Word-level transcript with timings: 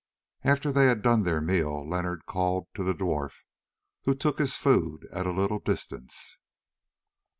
After 0.43 0.71
they 0.71 0.85
had 0.87 1.03
done 1.03 1.21
their 1.25 1.41
meal 1.41 1.87
Leonard 1.87 2.25
called 2.25 2.65
to 2.73 2.81
the 2.83 2.95
dwarf, 2.95 3.43
who 4.05 4.15
took 4.15 4.39
his 4.39 4.55
food 4.57 5.05
at 5.13 5.27
a 5.27 5.31
little 5.31 5.59
distance. 5.59 6.39